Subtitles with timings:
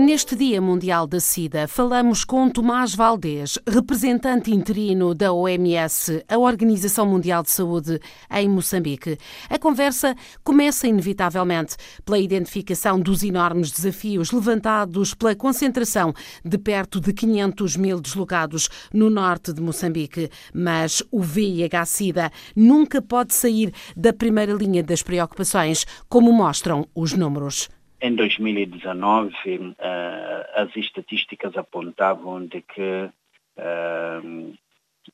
[0.00, 7.04] Neste Dia Mundial da SIDA, falamos com Tomás Valdez, representante interino da OMS, a Organização
[7.04, 7.98] Mundial de Saúde,
[8.30, 9.18] em Moçambique.
[9.50, 10.14] A conversa
[10.44, 18.00] começa inevitavelmente pela identificação dos enormes desafios levantados pela concentração de perto de 500 mil
[18.00, 20.30] deslocados no norte de Moçambique.
[20.54, 27.68] Mas o VIH-Sida nunca pode sair da primeira linha das preocupações, como mostram os números.
[28.00, 33.10] Em 2019, uh, eh, as estatísticas apontavam de que,
[33.58, 34.54] uh,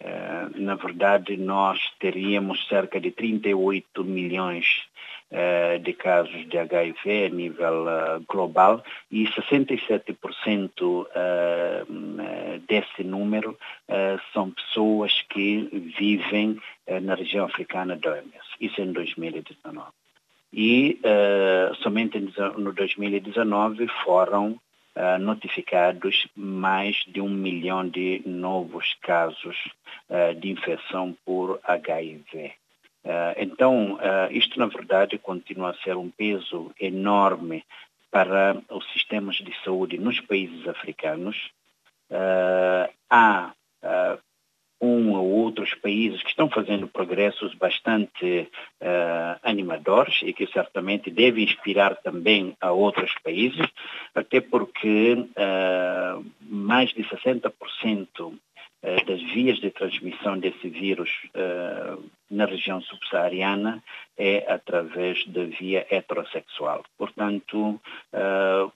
[0.02, 4.82] uh, na verdade, nós teríamos cerca de 38 milhões
[5.82, 7.86] de casos de HIV a nível
[8.28, 11.08] global e 67%
[12.68, 13.58] desse número
[14.32, 16.60] são pessoas que vivem
[17.02, 18.46] na região africana da OMS.
[18.60, 20.03] Isso em 2019
[20.56, 22.16] e uh, somente
[22.56, 29.56] no 2019 foram uh, notificados mais de um milhão de novos casos
[30.08, 32.52] uh, de infecção por HIV.
[33.36, 33.98] então,
[34.30, 37.62] isto na verdade continua a ser um peso enorme
[38.10, 41.36] para os sistemas de saúde nos países africanos.
[43.10, 43.33] há
[45.94, 48.48] países que estão fazendo progressos bastante
[48.82, 53.66] uh, animadores e que certamente devem inspirar também a outros países,
[54.12, 58.34] até porque uh, mais de 60%
[58.82, 63.82] eh, das vias de transmissão desse vírus uh, na região subsaariana
[64.18, 66.84] é através da via heterossexual.
[66.98, 67.80] Portanto,
[68.12, 68.72] uh,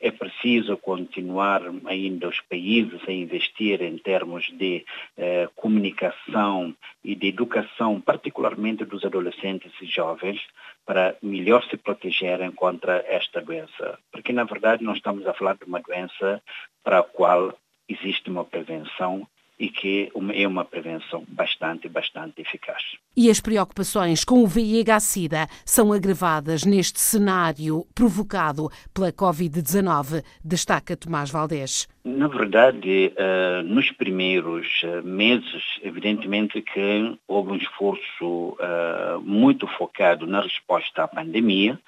[0.00, 4.84] é preciso continuar ainda os países a investir em termos de
[5.16, 10.40] eh, comunicação e de educação, particularmente dos adolescentes e jovens,
[10.84, 13.98] para melhor se protegerem contra esta doença.
[14.12, 16.42] Porque, na verdade, nós estamos a falar de uma doença
[16.84, 17.56] para a qual
[17.88, 19.26] existe uma prevenção
[19.58, 22.82] e que é uma prevenção bastante, bastante eficaz.
[23.16, 31.30] E as preocupações com o VIH-Sida são agravadas neste cenário provocado pela Covid-19, destaca Tomás
[31.30, 31.88] Valdés.
[32.04, 40.26] Na verdade, uh, nos primeiros uh, meses, evidentemente que houve um esforço uh, muito focado
[40.26, 41.80] na resposta à pandemia,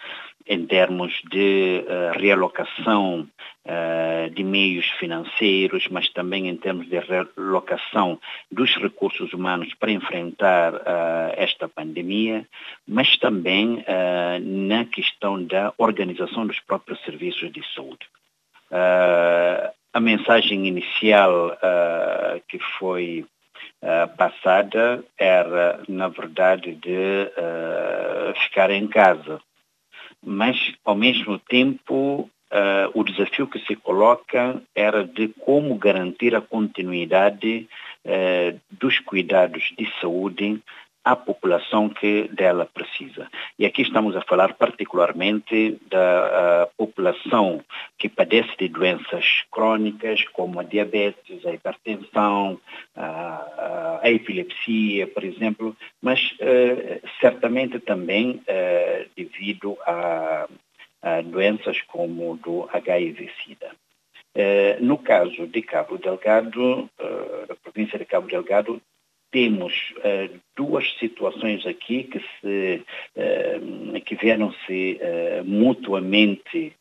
[0.49, 3.29] em termos de realocação
[4.33, 8.19] de meios financeiros, mas também em termos de realocação
[8.51, 10.73] dos recursos humanos para enfrentar
[11.37, 12.47] esta pandemia,
[12.87, 13.85] mas também
[14.41, 18.07] na questão da organização dos próprios serviços de saúde.
[18.71, 23.27] Uh, a mensagem inicial uh, que foi
[23.83, 29.41] uh, passada era, na verdade, de uh, ficar em casa.
[30.25, 32.29] Mas, ao mesmo tempo,
[32.95, 37.69] o desafio que se coloca era de como garantir a continuidade
[38.71, 40.61] dos cuidados de saúde
[41.09, 43.29] à população que dela precisa.
[43.59, 47.62] E aqui estamos a falar particularmente da população
[47.97, 52.61] que padece de doenças crônicas, como a diabetes, a hipertensão,
[52.95, 58.43] a, a epilepsia, por exemplo, mas uh, certamente também uh,
[59.25, 60.49] devido a,
[61.03, 63.73] a, doenças como do HIV-Sida.
[64.37, 66.89] Uh, no caso de Cabo Delgado,
[67.49, 68.81] da província de Cabo Delgado,
[69.31, 72.84] temos uh, duas situações aqui que, se,
[73.17, 76.75] uh, que vieram-se uh, mutuamente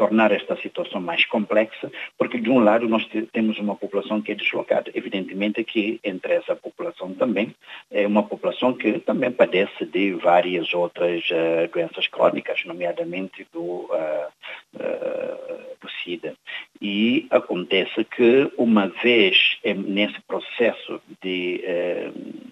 [0.00, 4.34] tornar esta situação mais complexa, porque de um lado nós temos uma população que é
[4.34, 4.90] deslocada.
[4.94, 7.54] Evidentemente que entre essa população também
[7.90, 11.22] é uma população que também padece de várias outras
[11.70, 13.90] doenças crônicas, nomeadamente do,
[14.72, 16.32] do SIDA.
[16.80, 21.62] E acontece que, uma vez nesse processo de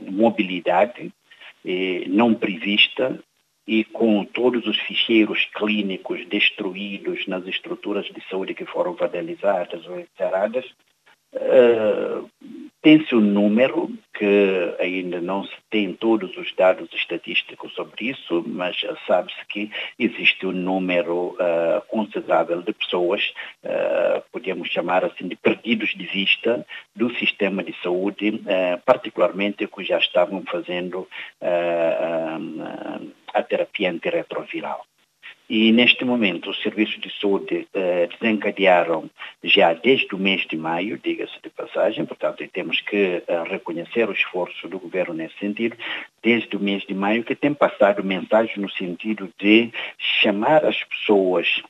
[0.03, 1.11] mobilidade
[2.09, 3.19] não prevista
[3.69, 10.01] e com todos os ficheiros clínicos destruídos nas estruturas de saúde que foram vandalizadas ou
[10.01, 10.65] encerradas,
[11.35, 12.23] eh,
[12.81, 18.77] tem-se um número que ainda não se tem todos os dados estatísticos sobre isso, mas
[19.07, 23.33] sabe-se que existe um número uh, considerável de pessoas,
[23.65, 26.65] uh, podemos chamar assim de perdidos de vista
[26.97, 31.07] do sistema de saúde, uh, particularmente que já estavam fazendo
[33.39, 34.85] a terapia antirretroviral.
[35.49, 39.09] E neste momento os serviços de saúde eh, desencadearam
[39.43, 44.13] já desde o mês de maio, diga-se de passagem, portanto temos que eh, reconhecer o
[44.13, 45.75] esforço do governo nesse sentido,
[46.23, 51.63] desde o mês de maio que tem passado mensagem no sentido de chamar as pessoas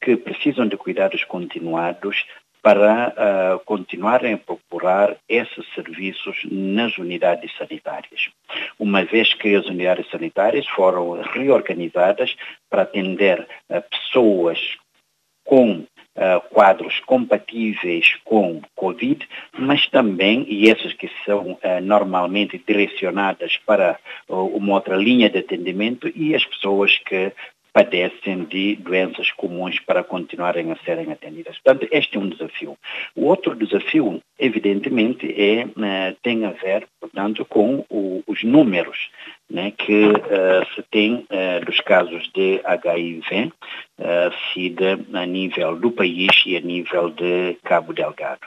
[0.00, 2.24] que precisam de cuidados continuados
[2.64, 8.30] para uh, continuarem a procurar esses serviços nas unidades sanitárias.
[8.78, 12.34] Uma vez que as unidades sanitárias foram reorganizadas
[12.70, 14.58] para atender uh, pessoas
[15.44, 15.84] com
[16.16, 19.28] Uh, quadros compatíveis com Covid,
[19.58, 25.38] mas também, e essas que são uh, normalmente direcionadas para uh, uma outra linha de
[25.38, 27.32] atendimento, e as pessoas que
[27.74, 31.58] padecem de doenças comuns para continuarem a serem atendidas.
[31.58, 32.78] Portanto, este é um desafio.
[33.16, 39.10] O outro desafio, evidentemente, é, né, tem a ver, portanto, com o, os números
[39.50, 43.52] né, que uh, se tem uh, dos casos de HIV,
[43.98, 48.46] uh, SIDA, a nível do país e a nível de Cabo Delgado.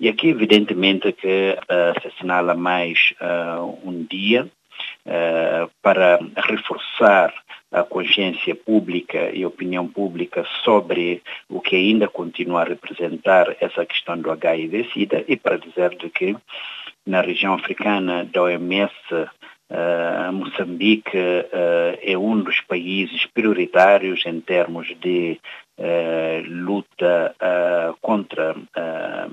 [0.00, 1.56] E aqui, evidentemente, que
[2.00, 3.14] se assinala mais
[3.84, 4.50] um dia
[5.82, 7.34] para reforçar
[7.72, 13.84] a consciência pública e a opinião pública sobre o que ainda continua a representar essa
[13.86, 16.36] questão do HIV-Sida e para dizer de que
[17.06, 18.92] na região africana da OMS
[19.72, 25.40] Uh, Moçambique uh, é um dos países prioritários em termos de
[25.78, 27.34] uh, luta
[28.02, 28.54] contra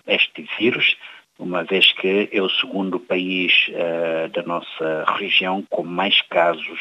[0.08, 0.96] este vírus
[1.40, 6.80] uma vez que é o segundo país uh, da nossa região com mais casos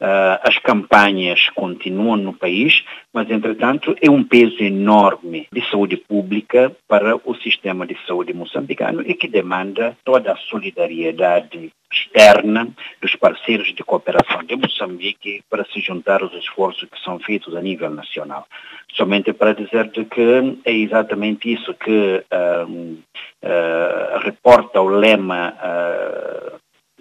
[0.01, 2.83] Uh, as campanhas continuam no país,
[3.13, 9.03] mas, entretanto, é um peso enorme de saúde pública para o sistema de saúde moçambicano
[9.03, 12.69] e que demanda toda a solidariedade externa
[13.03, 17.61] dos parceiros de cooperação de Moçambique para se juntar aos esforços que são feitos a
[17.61, 18.47] nível nacional.
[18.95, 22.97] Somente para dizer de que é exatamente isso que uh,
[23.45, 25.55] uh, reporta o lema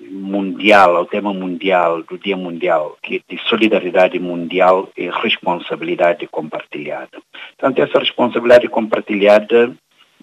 [0.09, 7.21] mundial, ao tema mundial, do Dia Mundial, que é de solidariedade mundial e responsabilidade compartilhada.
[7.57, 9.75] Portanto, essa responsabilidade compartilhada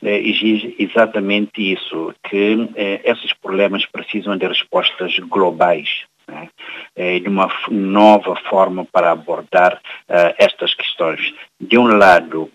[0.03, 6.49] eh, exige exatamente isso, que eh, esses problemas precisam de respostas globais, né?
[6.94, 11.32] eh, de uma nova forma para abordar eh, estas questões.
[11.58, 12.51] De um lado,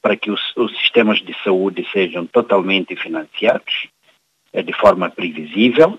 [0.00, 3.88] para que os, os, sistemas de saúde sejam totalmente financiados,
[4.62, 5.98] de forma previsível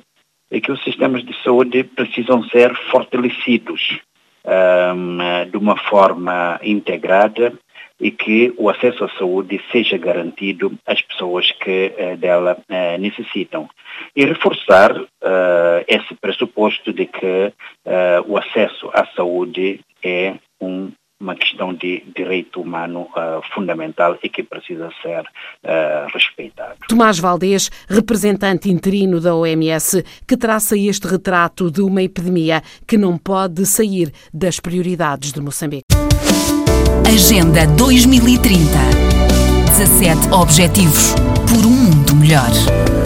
[0.52, 4.00] e que os sistemas de saúde precisam ser fortalecidos
[4.46, 7.54] um, de uma forma integrada
[8.00, 13.70] e que o acesso à saúde seja garantido às pessoas que uh, dela uh, necessitam.
[14.16, 15.08] E reforçar uh,
[15.88, 17.54] esse pressuposto de que
[18.28, 24.42] o acesso à saúde é um uma questão de direito humano uh, fundamental e que
[24.42, 26.76] precisa ser uh, respeitado.
[26.88, 33.18] Tomás Valdez, representante interino da OMS, que traça este retrato de uma epidemia que não
[33.18, 35.84] pode sair das prioridades de Moçambique.
[37.06, 39.10] Agenda 2030.
[39.78, 41.16] 17 Objetivos
[41.48, 42.99] por um mundo melhor.